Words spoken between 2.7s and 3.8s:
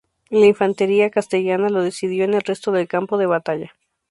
del campo de batalla.